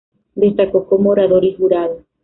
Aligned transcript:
Destacó 0.33 0.87
como 0.87 1.11
orador 1.11 1.45
y 1.45 1.53
jurado. 1.53 2.01